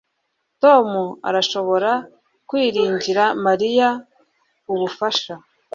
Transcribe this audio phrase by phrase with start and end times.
[0.61, 0.89] Tom
[1.29, 1.91] arashobora
[2.49, 3.89] kwiringira Mariya
[4.73, 5.33] ubufasha